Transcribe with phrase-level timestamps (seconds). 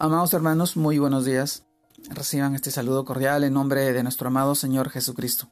[0.00, 1.66] Amados hermanos, muy buenos días.
[2.10, 5.50] Reciban este saludo cordial en nombre de nuestro amado Señor Jesucristo.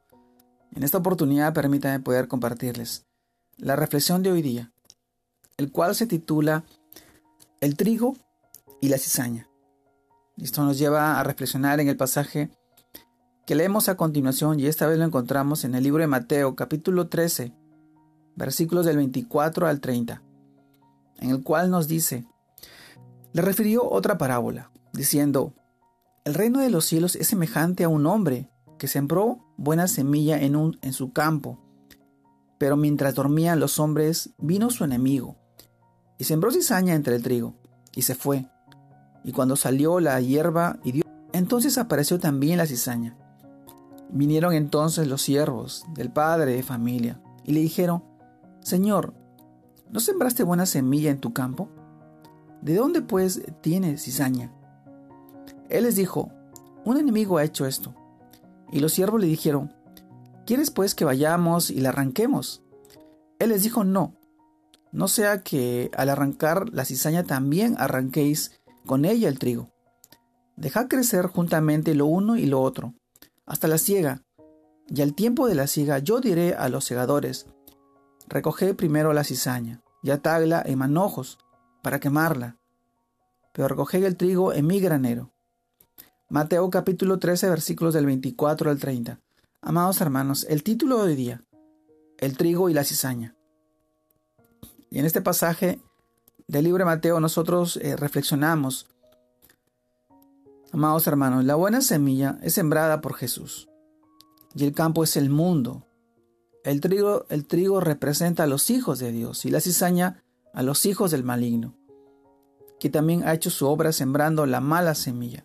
[0.72, 3.06] En esta oportunidad permítanme poder compartirles
[3.56, 4.70] la reflexión de hoy día,
[5.56, 6.62] el cual se titula
[7.60, 8.16] El trigo
[8.80, 9.48] y la cizaña.
[10.36, 12.48] Esto nos lleva a reflexionar en el pasaje
[13.46, 17.08] que leemos a continuación y esta vez lo encontramos en el libro de Mateo capítulo
[17.08, 17.52] 13,
[18.36, 20.22] versículos del 24 al 30,
[21.18, 22.28] en el cual nos dice,
[23.36, 25.52] le refirió otra parábola, diciendo,
[26.24, 30.72] El reino de los cielos es semejante a un hombre que sembró buena semilla en,
[30.94, 31.58] su campo.
[32.56, 35.36] Pero mientras dormían los hombres, vino su enemigo,
[36.16, 37.52] y sembró cizaña entre el trigo,
[37.94, 38.48] y se fue.
[39.22, 43.18] Y cuando salió la hierba y dio, entonces apareció también la cizaña.
[44.08, 48.02] Vinieron entonces los siervos del padre de familia, y le dijeron,
[48.62, 49.12] Señor,
[49.90, 51.68] ¿no sembraste buena semilla en tu campo?
[52.62, 54.52] ¿De dónde pues tiene cizaña?
[55.68, 56.30] Él les dijo,
[56.84, 57.94] un enemigo ha hecho esto.
[58.72, 59.74] Y los siervos le dijeron,
[60.46, 62.62] ¿quieres pues que vayamos y la arranquemos?
[63.38, 64.16] Él les dijo, no,
[64.92, 69.70] no sea que al arrancar la cizaña también arranquéis con ella el trigo.
[70.56, 72.94] Dejad crecer juntamente lo uno y lo otro,
[73.44, 74.22] hasta la siega.
[74.88, 77.46] Y al tiempo de la siega yo diré a los segadores,
[78.28, 81.38] recoged primero la cizaña, y atagla en manojos,
[81.86, 82.56] para quemarla,
[83.52, 85.30] pero recoged el trigo en mi granero.
[86.28, 89.20] Mateo capítulo 13 versículos del 24 al 30.
[89.60, 91.44] Amados hermanos, el título de hoy día,
[92.18, 93.36] el trigo y la cizaña.
[94.90, 95.80] Y en este pasaje
[96.48, 98.88] del libro de Mateo nosotros eh, reflexionamos,
[100.72, 103.68] amados hermanos, la buena semilla es sembrada por Jesús
[104.56, 105.86] y el campo es el mundo.
[106.64, 110.24] El trigo, el trigo representa a los hijos de Dios y la cizaña
[110.56, 111.75] a los hijos del maligno,
[112.80, 115.44] que también ha hecho su obra sembrando la mala semilla.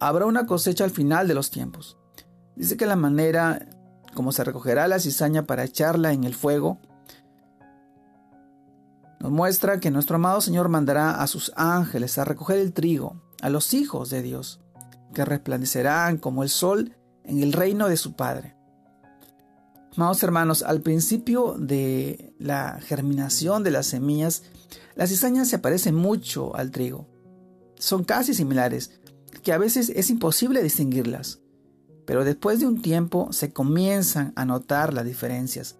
[0.00, 1.98] Habrá una cosecha al final de los tiempos.
[2.56, 3.68] Dice que la manera
[4.18, 6.80] como se recogerá la cizaña para echarla en el fuego,
[9.20, 13.48] nos muestra que nuestro amado Señor mandará a sus ángeles a recoger el trigo, a
[13.48, 14.60] los hijos de Dios,
[15.14, 18.56] que resplandecerán como el sol en el reino de su Padre.
[19.96, 24.42] Amados hermanos, al principio de la germinación de las semillas,
[24.94, 27.06] las cizañas se parecen mucho al trigo.
[27.76, 29.00] Son casi similares,
[29.42, 31.40] que a veces es imposible distinguirlas.
[32.04, 35.76] Pero después de un tiempo se comienzan a notar las diferencias.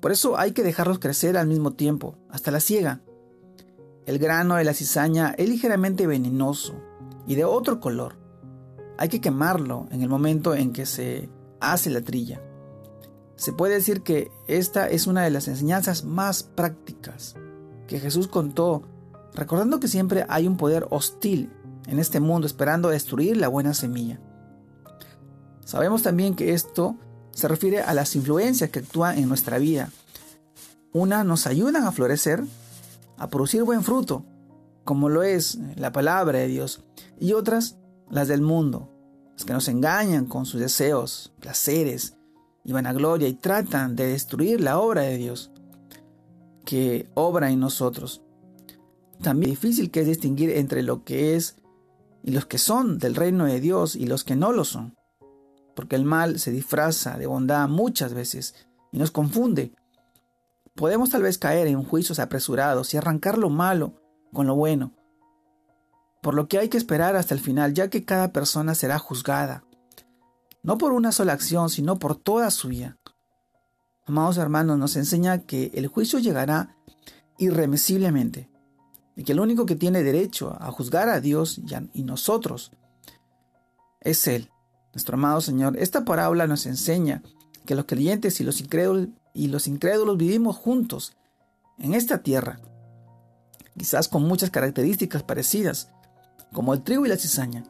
[0.00, 3.00] Por eso hay que dejarlos crecer al mismo tiempo, hasta la siega.
[4.06, 6.74] El grano de la cizaña es ligeramente venenoso
[7.26, 8.16] y de otro color.
[8.98, 11.28] Hay que quemarlo en el momento en que se
[11.60, 12.40] hace la trilla.
[13.40, 17.36] Se puede decir que esta es una de las enseñanzas más prácticas
[17.86, 18.82] que Jesús contó,
[19.32, 21.50] recordando que siempre hay un poder hostil
[21.86, 24.20] en este mundo esperando destruir la buena semilla.
[25.64, 26.96] Sabemos también que esto
[27.30, 29.88] se refiere a las influencias que actúan en nuestra vida.
[30.92, 32.44] Una nos ayudan a florecer,
[33.16, 34.26] a producir buen fruto,
[34.84, 36.84] como lo es la palabra de Dios,
[37.18, 37.78] y otras
[38.10, 38.92] las del mundo,
[39.32, 42.18] las que nos engañan con sus deseos, placeres,
[42.64, 45.50] y vanagloria y tratan de destruir la obra de Dios
[46.64, 48.22] que obra en nosotros.
[49.22, 51.56] También es difícil que es distinguir entre lo que es
[52.22, 54.96] y los que son del reino de Dios y los que no lo son.
[55.74, 58.54] Porque el mal se disfraza de bondad muchas veces
[58.92, 59.72] y nos confunde.
[60.74, 63.94] Podemos tal vez caer en juicios apresurados y arrancar lo malo
[64.32, 64.92] con lo bueno.
[66.22, 69.64] Por lo que hay que esperar hasta el final, ya que cada persona será juzgada
[70.62, 72.98] no por una sola acción, sino por toda su vida.
[74.06, 76.76] Amados hermanos, nos enseña que el juicio llegará
[77.38, 78.50] irremisiblemente
[79.16, 81.60] y que el único que tiene derecho a juzgar a Dios
[81.92, 82.72] y nosotros
[84.00, 84.50] es Él,
[84.92, 85.76] nuestro amado Señor.
[85.78, 87.22] Esta parábola nos enseña
[87.64, 88.62] que los creyentes y los
[89.32, 91.16] y los incrédulos vivimos juntos
[91.78, 92.60] en esta tierra,
[93.76, 95.90] quizás con muchas características parecidas,
[96.52, 97.64] como el trigo y la cizaña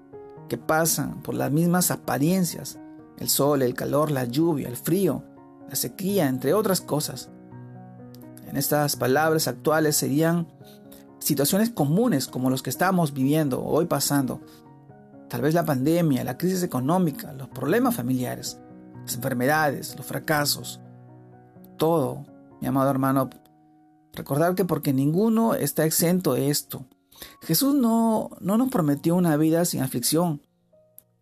[0.51, 2.81] que pasan por las mismas apariencias,
[3.19, 5.23] el sol, el calor, la lluvia, el frío,
[5.69, 7.31] la sequía, entre otras cosas.
[8.49, 10.49] En estas palabras actuales serían
[11.21, 14.41] situaciones comunes como los que estamos viviendo hoy pasando.
[15.29, 18.59] Tal vez la pandemia, la crisis económica, los problemas familiares,
[19.05, 20.81] las enfermedades, los fracasos.
[21.77, 22.27] Todo,
[22.61, 23.31] mi amado hermano,
[24.15, 26.87] recordar que porque ninguno está exento de esto,
[27.43, 30.43] Jesús no, no nos prometió una vida sin aflicción,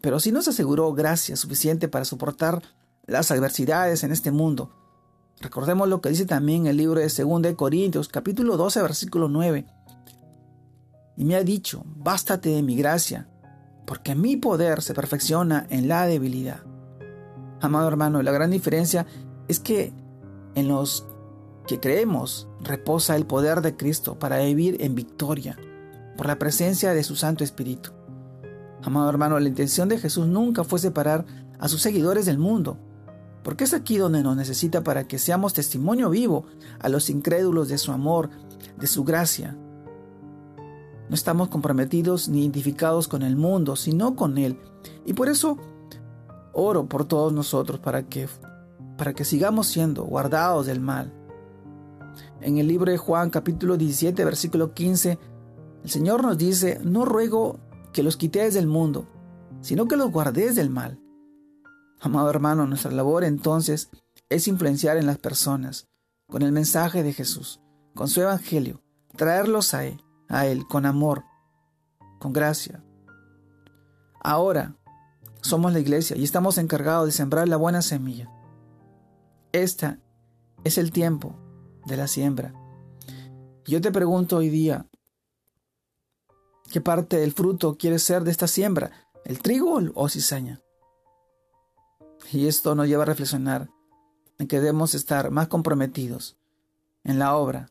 [0.00, 2.62] pero sí nos aseguró gracia suficiente para soportar
[3.06, 4.70] las adversidades en este mundo.
[5.40, 9.66] Recordemos lo que dice también el libro de 2 de Corintios, capítulo 12, versículo 9.
[11.16, 13.28] y me ha dicho, bástate de mi gracia,
[13.86, 16.62] porque mi poder se perfecciona en la debilidad.
[17.60, 19.06] Amado hermano, la gran diferencia
[19.48, 19.92] es que
[20.54, 21.06] en los
[21.66, 25.56] que creemos reposa el poder de Cristo para vivir en victoria
[26.18, 27.92] por la presencia de su Santo Espíritu.
[28.82, 31.24] Amado hermano, la intención de Jesús nunca fue separar
[31.60, 32.76] a sus seguidores del mundo,
[33.44, 36.44] porque es aquí donde nos necesita para que seamos testimonio vivo
[36.80, 38.30] a los incrédulos de su amor,
[38.76, 39.56] de su gracia.
[41.08, 44.58] No estamos comprometidos ni identificados con el mundo, sino con Él.
[45.06, 45.56] Y por eso
[46.52, 48.28] oro por todos nosotros para que,
[48.96, 51.12] para que sigamos siendo guardados del mal.
[52.40, 55.18] En el libro de Juan capítulo 17 versículo 15,
[55.82, 57.58] el Señor nos dice, no ruego
[57.92, 59.06] que los quitéis del mundo,
[59.60, 61.00] sino que los guardéis del mal.
[62.00, 63.90] Amado hermano, nuestra labor entonces
[64.28, 65.88] es influenciar en las personas
[66.28, 67.60] con el mensaje de Jesús,
[67.94, 68.82] con su evangelio,
[69.16, 71.24] traerlos a Él, a Él con amor,
[72.18, 72.84] con gracia.
[74.20, 74.76] Ahora
[75.40, 78.30] somos la iglesia y estamos encargados de sembrar la buena semilla.
[79.52, 79.98] Este
[80.64, 81.34] es el tiempo
[81.86, 82.52] de la siembra.
[83.64, 84.86] Yo te pregunto hoy día,
[86.70, 89.08] ¿qué parte del fruto quieres ser de esta siembra?
[89.24, 90.60] ¿El trigo o cizaña?
[92.32, 93.70] Y esto nos lleva a reflexionar
[94.38, 96.36] en que debemos estar más comprometidos
[97.04, 97.70] en la obra,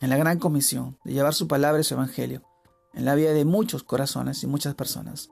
[0.00, 2.42] en la gran comisión de llevar su palabra y su evangelio
[2.94, 5.28] en la vida de muchos corazones y muchas personas.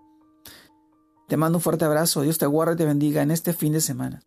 [1.29, 3.81] Te mando un fuerte abrazo, Dios te guarde y te bendiga en este fin de
[3.81, 4.23] semana.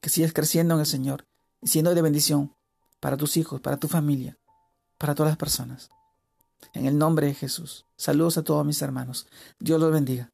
[0.00, 1.26] Que sigas creciendo en el Señor
[1.60, 2.54] y siendo de bendición
[3.00, 4.38] para tus hijos, para tu familia,
[4.98, 5.90] para todas las personas.
[6.72, 7.86] En el nombre de Jesús.
[7.96, 9.26] Saludos a todos mis hermanos.
[9.58, 10.30] Dios los bendiga.